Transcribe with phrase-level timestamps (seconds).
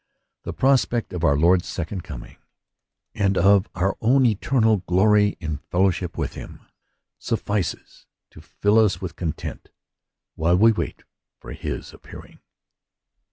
[0.45, 2.37] The pros pect of our Lord's second coming,
[3.13, 6.61] and of our own eternal glory in fellowship with Him,
[7.19, 9.69] suffices to fill us with content
[10.33, 11.03] while we wait
[11.37, 12.39] for his appear ing.